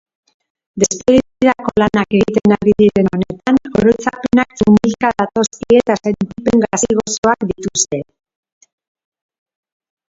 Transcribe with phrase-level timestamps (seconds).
[0.83, 8.03] Despedidako lanak egiten ari diren honetan oroitzapenak trumilka datozkie eta sentipen gazi-gozoak dituzte.